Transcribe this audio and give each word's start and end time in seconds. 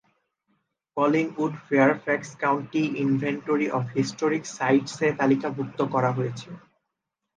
Collingwood 0.97 1.53
Fairfax 1.67 2.29
county 2.43 2.83
inventory 3.03 3.67
of 3.71 3.83
historic 3.97 4.43
sites 4.57 4.95
এ 5.01 5.09
তালিকাভুক্ত 5.19 5.79
করা 5.93 6.11
হয়েছে। 6.17 6.49